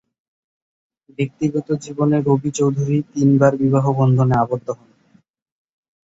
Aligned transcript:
ব্যক্তিগত 1.19 1.67
জীবনে 1.83 2.17
রবি 2.19 2.51
চৌধুরী 2.51 2.97
তিনবার 3.13 3.53
বিবাহ 3.57 3.85
বন্ধনে 3.91 4.35
আবদ্ধ 4.37 4.67
হন। 4.69 4.89